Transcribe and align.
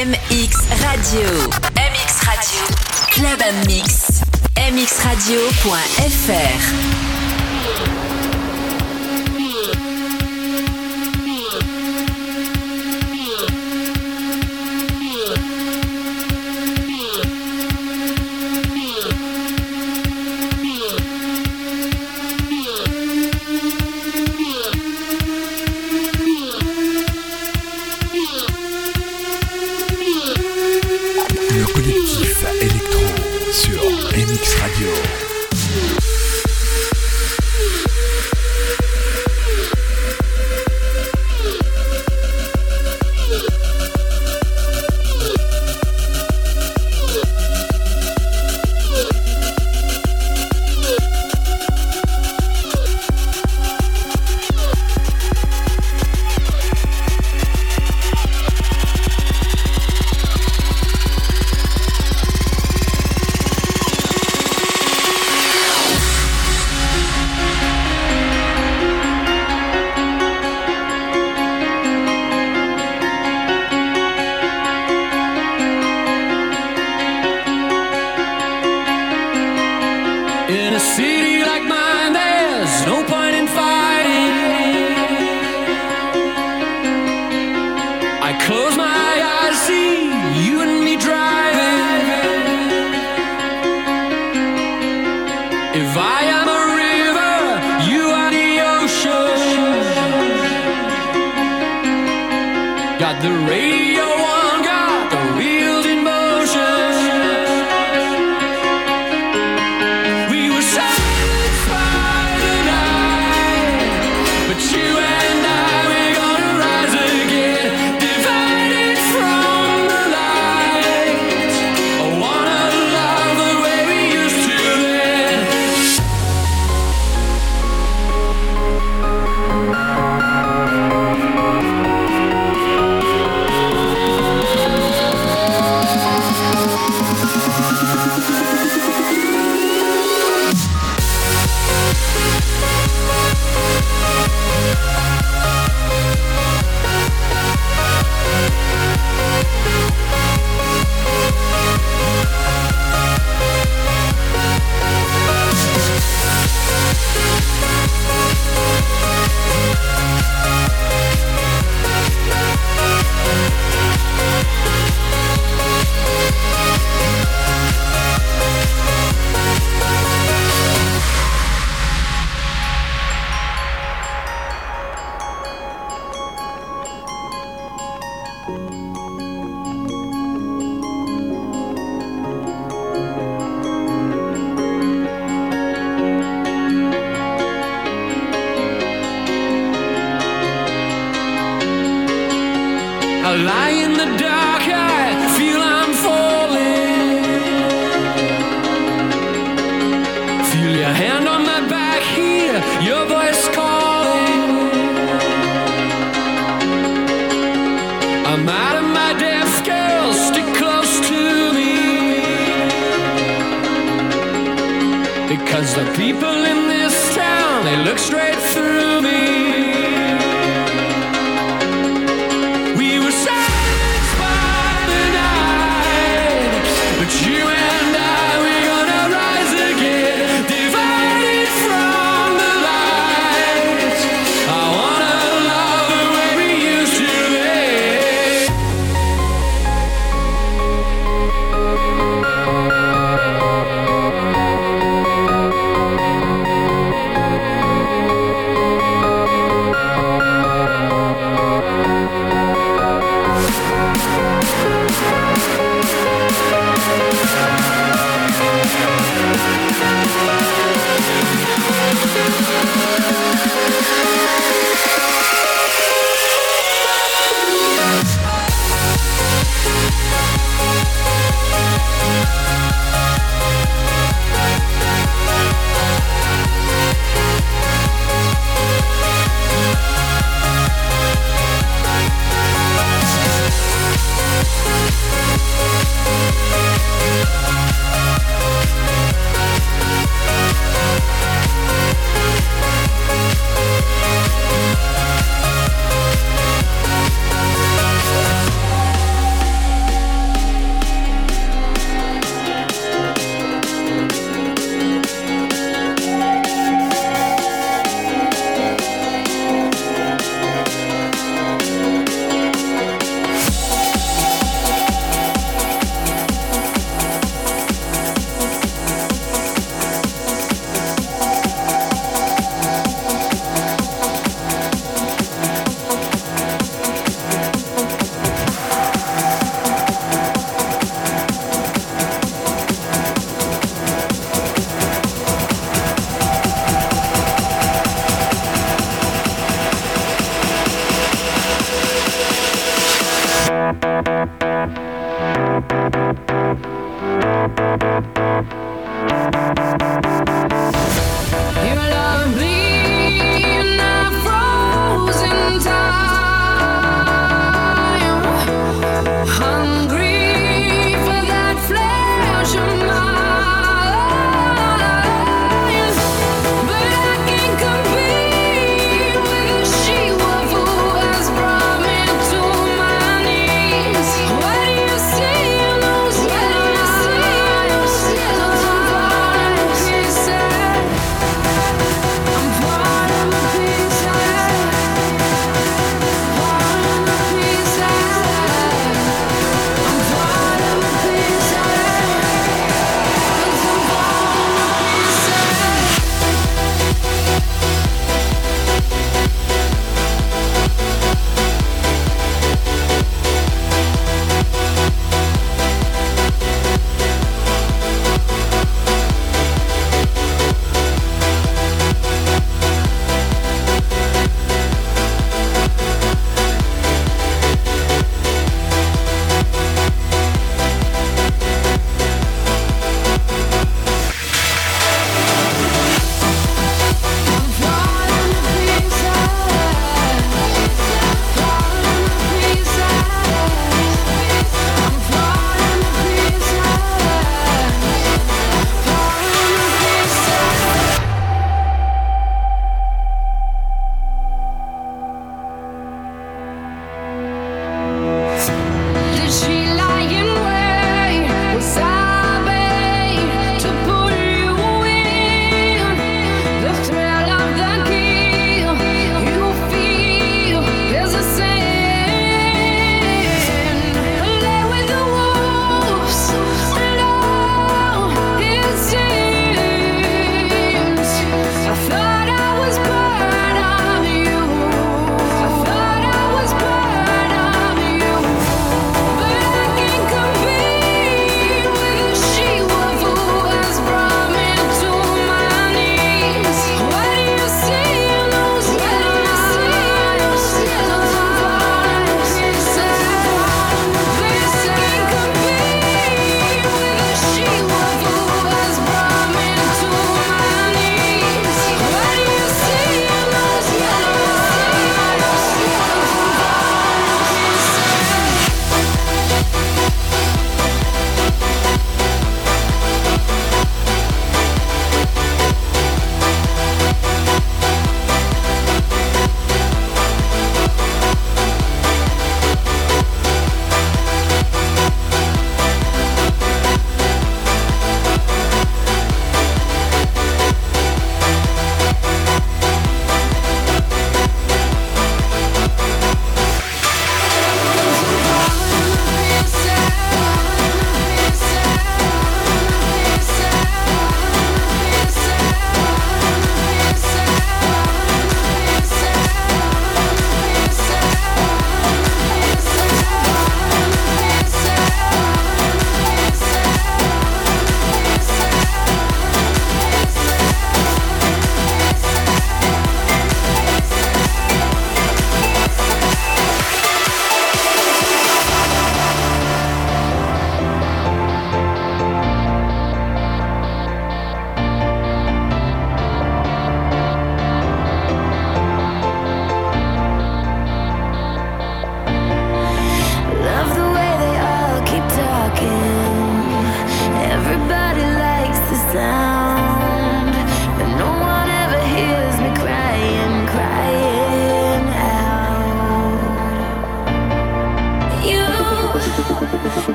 MX 0.00 0.64
Radio. 0.80 1.28
MX 1.76 2.08
Radio. 2.24 2.64
Club 3.12 3.42
Mix. 3.66 4.22
mxradio.fr. 4.56 5.60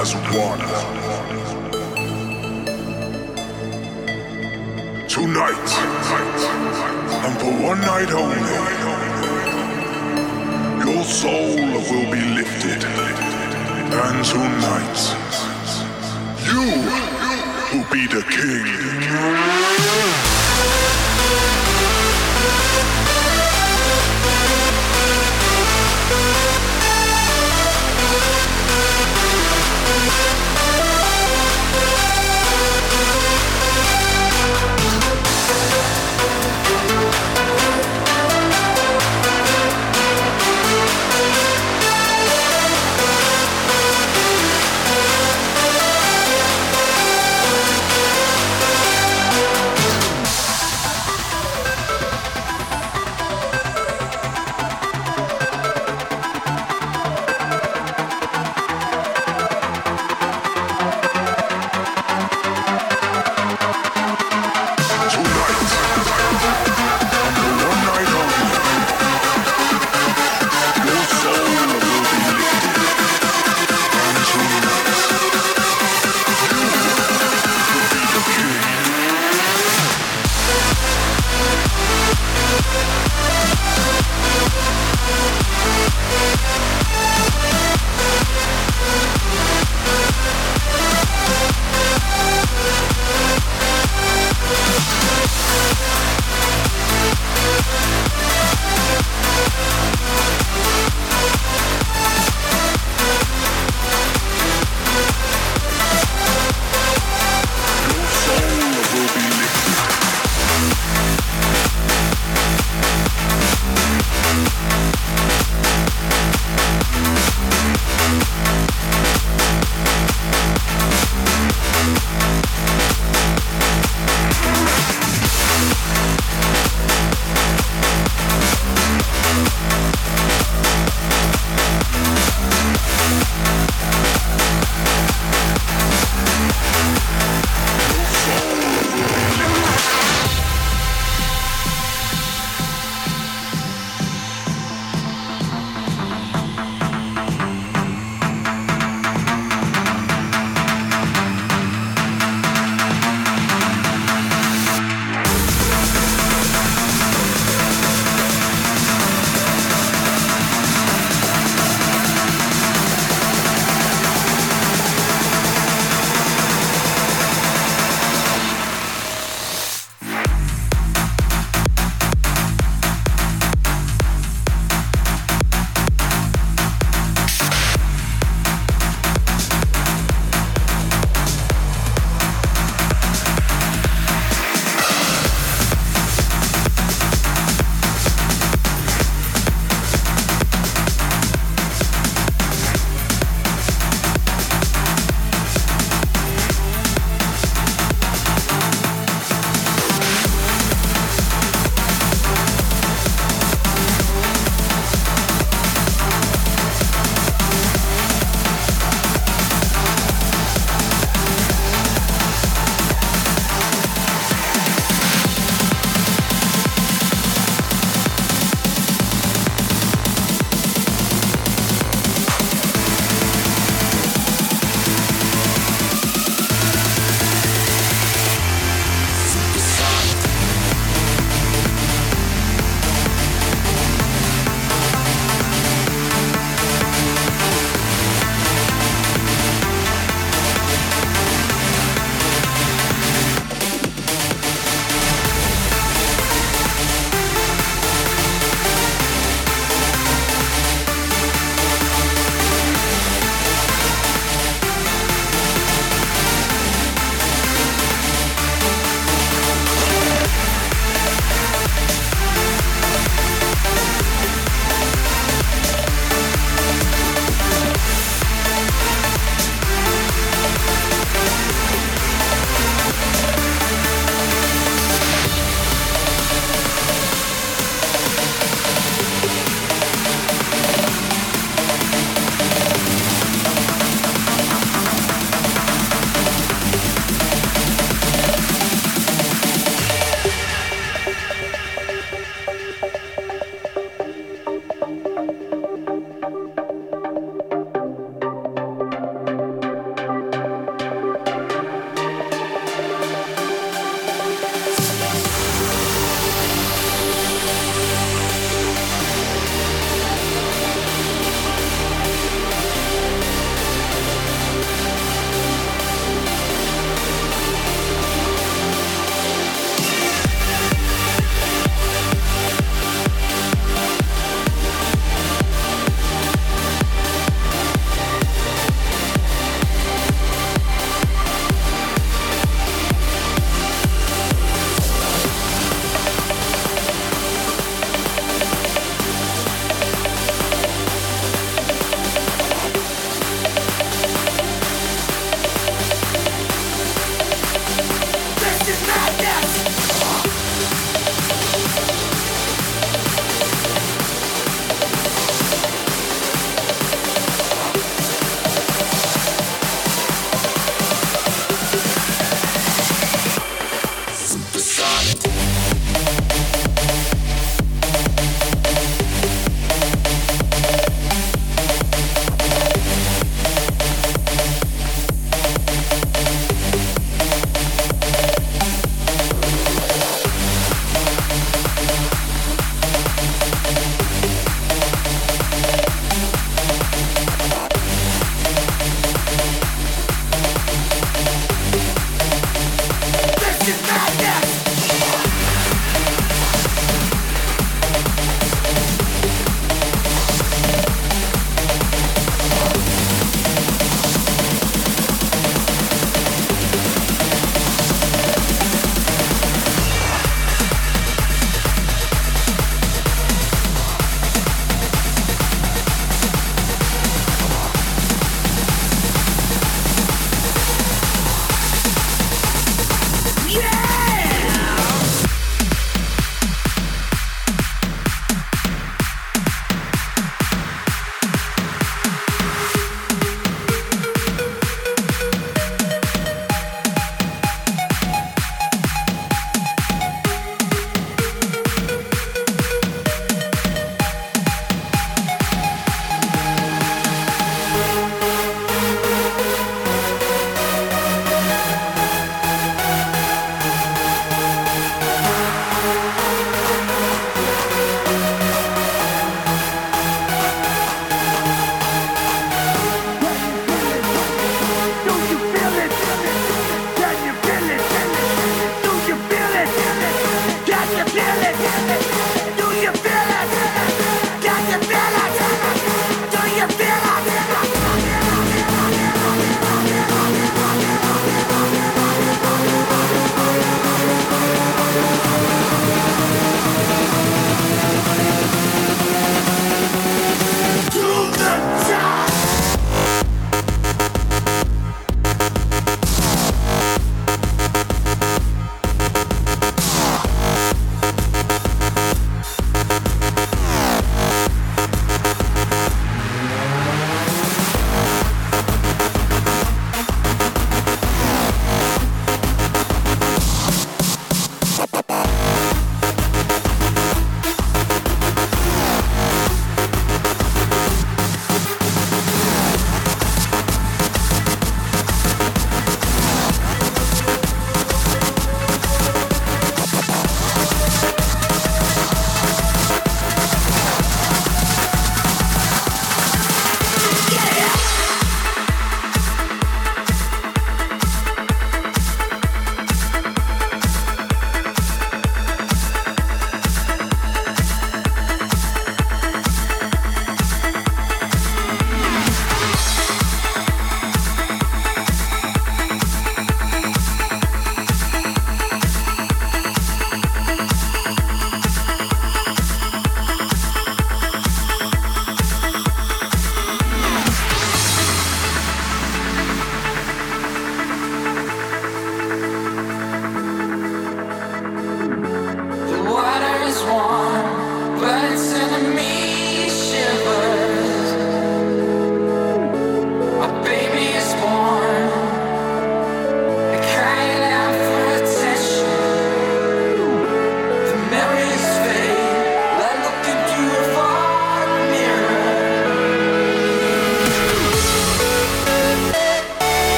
as 0.00 0.14
one. 0.14 0.60
Tonight, 5.08 5.68
and 7.24 7.34
for 7.40 7.52
one 7.66 7.80
night 7.80 8.10
only, 8.12 8.54
your 10.84 11.02
soul 11.02 11.56
will 11.90 12.10
be 12.12 12.22
lifted. 12.38 12.84
And 14.04 14.24
tonight, 14.24 15.00
you 16.46 16.64
will 17.72 17.88
be 17.90 18.06
the 18.06 18.22
king. 18.30 19.47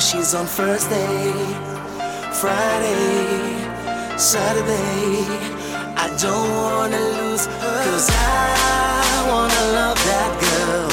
She's 0.00 0.34
on 0.34 0.46
Thursday, 0.46 1.32
Friday, 2.40 4.16
Saturday. 4.16 5.26
I 5.96 6.08
don't 6.22 6.50
wanna 6.50 7.00
lose 7.18 7.46
her. 7.46 7.84
Cause 7.84 8.08
I 8.10 9.24
wanna 9.28 9.62
love 9.78 9.98
that 10.10 10.32
girl. 10.46 10.88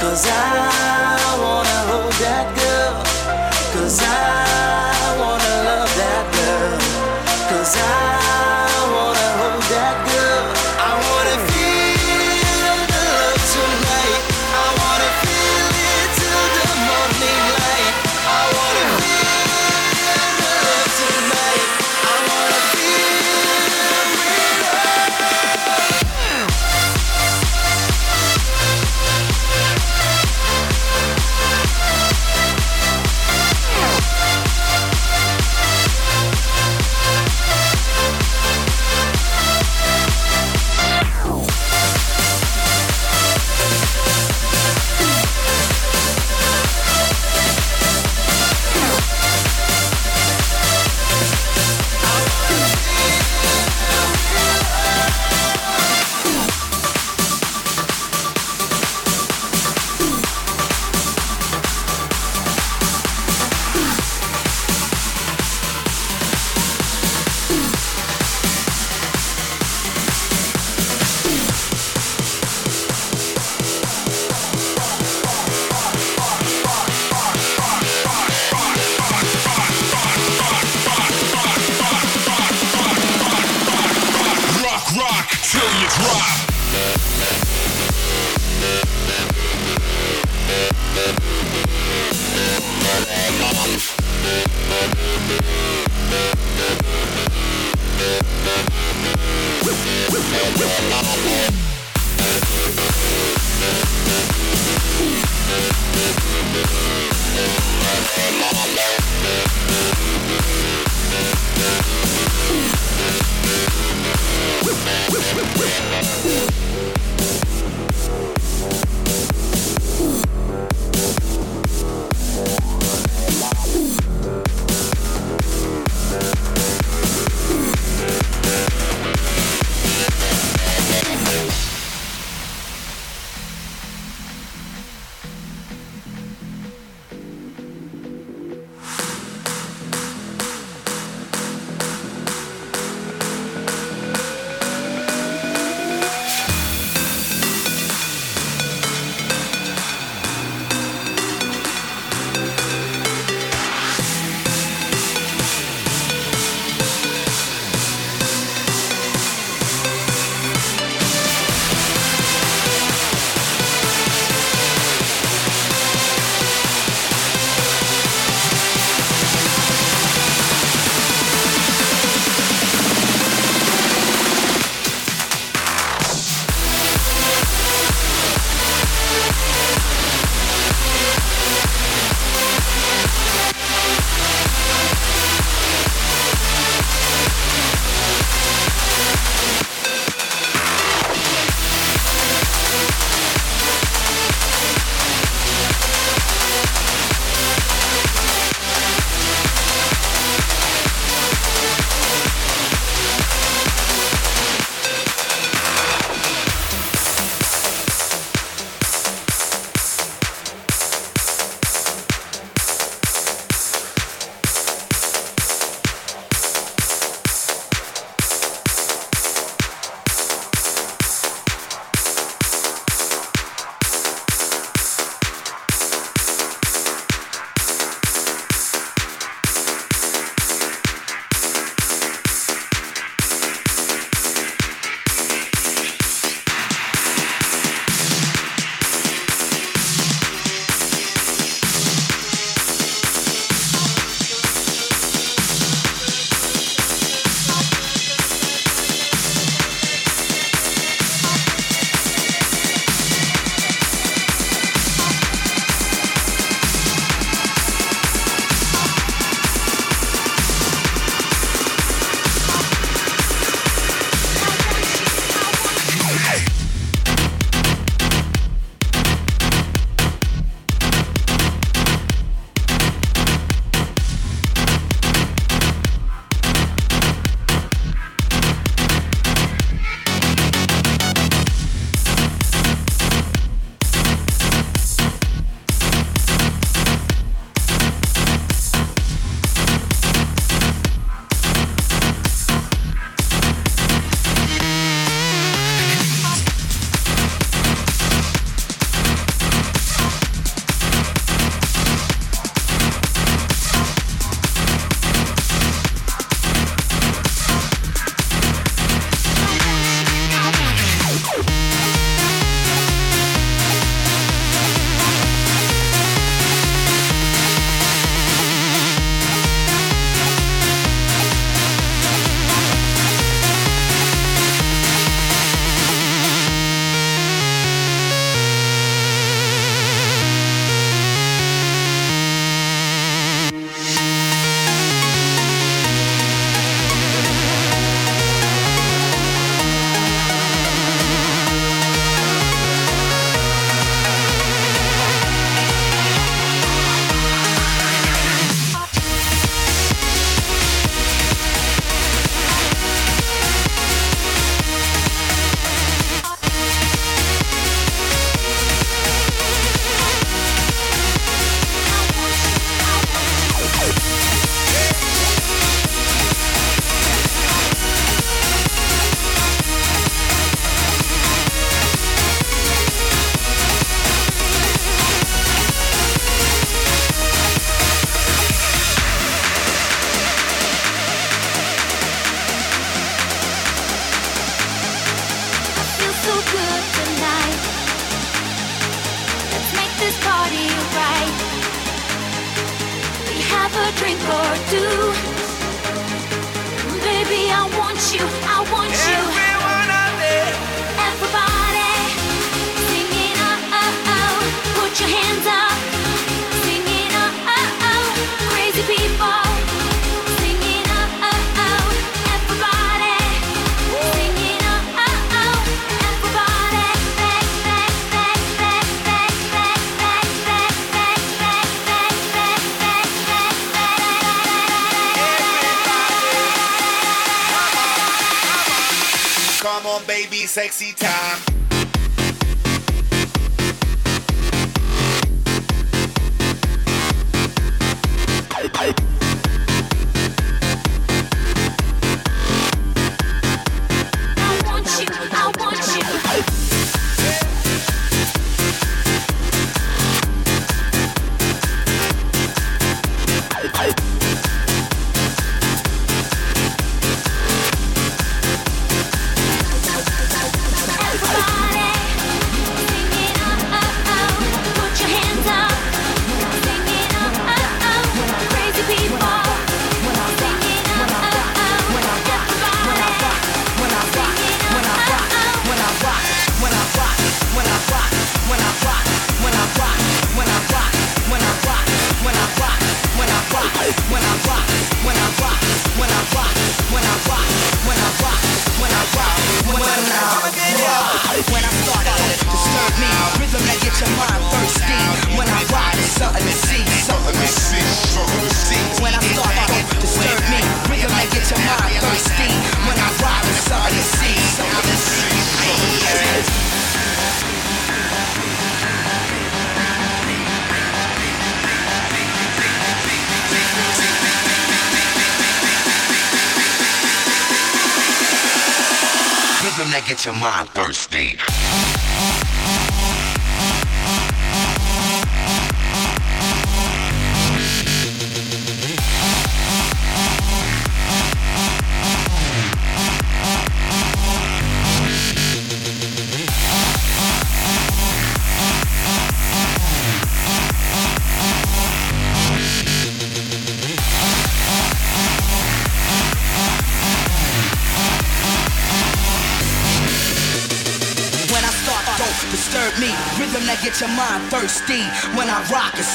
Cause 0.00 0.24
I 0.26 1.18
wanna 1.42 1.78
hold 1.90 2.12
that 2.24 2.46
girl. 2.56 3.02
Cause 3.74 4.00
I 4.02 4.37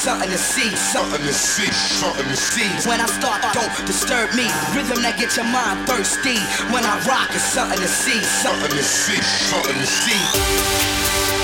something 0.04 0.28
to 0.28 0.36
see, 0.36 0.68
something 0.76 1.22
to 1.22 1.32
see, 1.32 1.72
something 1.72 2.26
to 2.26 2.36
see. 2.36 2.68
When 2.86 3.00
I 3.00 3.06
start, 3.06 3.40
don't 3.54 3.86
disturb 3.86 4.34
me. 4.34 4.44
Rhythm 4.76 5.00
that 5.00 5.16
gets 5.18 5.38
your 5.38 5.46
mind 5.46 5.88
thirsty. 5.88 6.36
When 6.68 6.84
I 6.84 7.00
rock, 7.08 7.30
it's 7.32 7.42
something 7.42 7.78
to 7.78 7.88
see, 7.88 8.20
something 8.20 8.68
to 8.68 8.82
see, 8.84 9.16
something 9.48 9.72
to 9.72 9.86
see. 9.86 11.43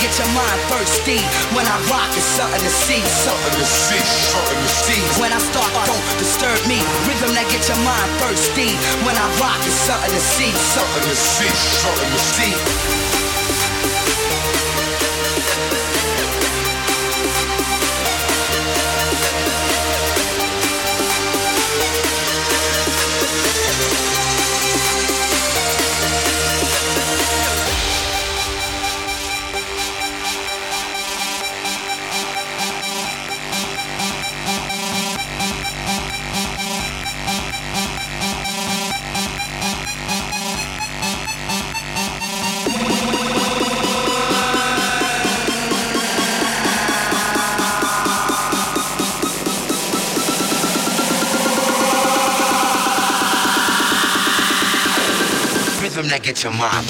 Get 0.00 0.12
your 0.18 0.28
mind 0.34 0.60
thirsty. 0.68 1.20
When 1.54 1.64
I 1.66 1.76
rock, 1.88 2.10
it's 2.16 2.24
something 2.24 2.60
to 2.60 2.72
see. 2.72 3.00
Something 3.00 3.54
to 3.56 3.66
see, 3.66 4.02
something 4.02 4.60
to 4.60 4.70
see. 4.70 5.00
When 5.20 5.32
I 5.32 5.38
start, 5.38 5.72
don't 5.86 6.06
disturb 6.18 6.60
me. 6.68 6.80
Rhythm 7.08 7.32
that 7.36 7.46
get 7.48 7.64
your 7.68 7.80
mind 7.84 8.10
thirsty. 8.20 8.76
When 9.06 9.16
I 9.16 9.26
rock, 9.40 9.60
it's 9.64 9.76
something 9.88 10.12
to 10.12 10.22
see. 10.22 10.52
Something 10.52 11.04
to 11.08 11.16
see, 11.16 11.52
something 11.80 12.10
to 12.10 12.20
see. 12.20 13.05
Get 56.46 56.52
your 56.52 56.52
mind 56.52 56.86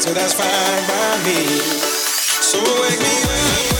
So 0.00 0.12
that's 0.12 0.34
fine 0.34 0.86
by 0.88 1.24
me. 1.24 1.46
So 2.42 2.58
wake 2.82 3.00
me 3.00 3.22
up. 3.68 3.73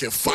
fucking 0.00 0.10
fuck. 0.10 0.29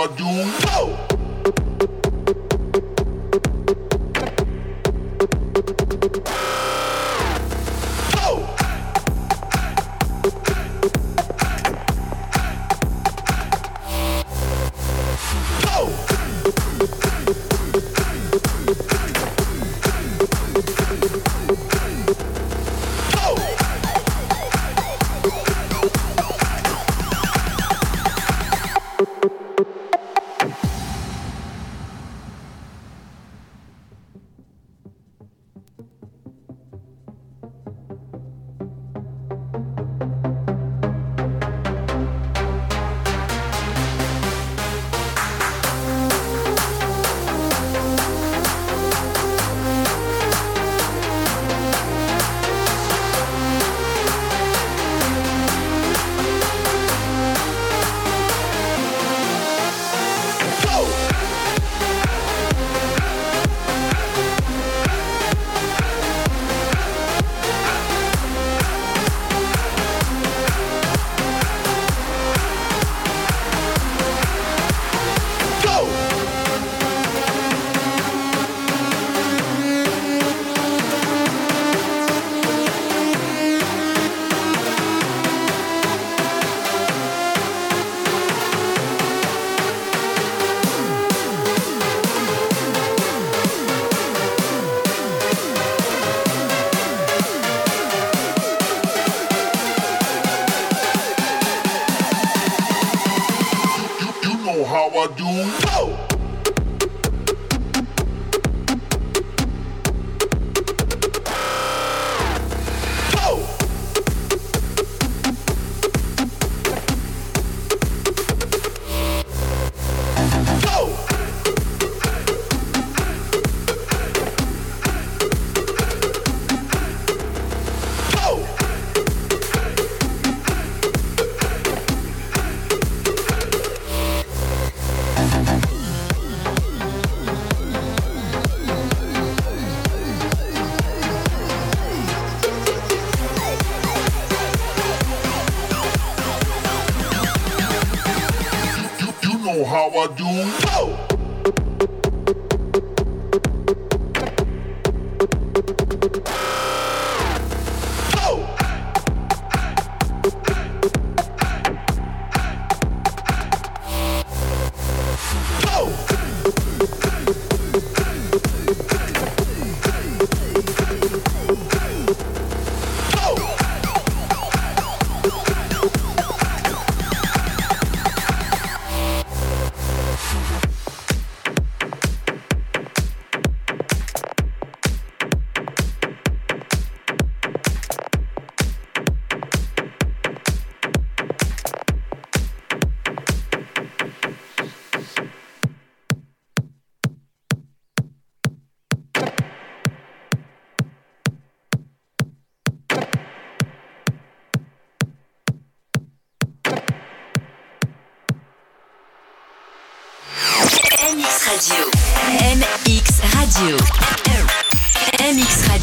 I 0.00 0.67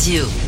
Radio. 0.06 0.45